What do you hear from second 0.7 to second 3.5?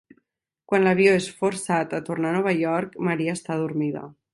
Quan l'avió és forçat a tornar a Nova York, Maria